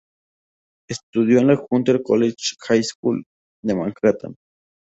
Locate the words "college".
2.01-2.55